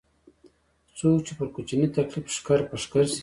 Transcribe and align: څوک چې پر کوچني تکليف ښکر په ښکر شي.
څوک 0.97 1.17
چې 1.25 1.33
پر 1.37 1.47
کوچني 1.55 1.87
تکليف 1.95 2.25
ښکر 2.35 2.59
په 2.69 2.75
ښکر 2.83 3.05
شي. 3.11 3.19